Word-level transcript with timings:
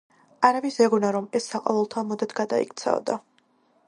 არავის 0.47 0.77
ეგონა, 0.85 1.11
რომ 1.15 1.27
ეს 1.39 1.49
საყოველთაო 1.51 2.05
მოდად 2.13 2.33
გადაიქცეოდა. 2.41 3.19